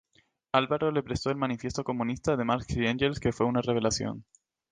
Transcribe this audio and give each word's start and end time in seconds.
Alvarado 0.51 0.91
le 0.91 1.03
prestó 1.03 1.29
el 1.29 1.37
"Manifiesto 1.37 1.83
Comunista", 1.83 2.35
de 2.35 2.43
Marx 2.43 2.75
y 2.75 2.87
Engels, 2.87 3.19
que 3.19 3.31
"fue 3.31 3.45
una 3.45 3.61
revelación". 3.61 4.25